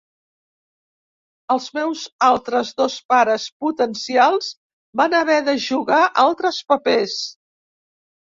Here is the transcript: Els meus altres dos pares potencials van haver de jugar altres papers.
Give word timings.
Els 1.55 1.67
meus 1.79 2.05
altres 2.27 2.71
dos 2.81 2.95
pares 3.13 3.45
potencials 3.65 4.49
van 5.03 5.15
haver 5.19 5.37
de 5.49 5.55
jugar 5.67 5.99
altres 6.23 6.63
papers. 6.73 7.21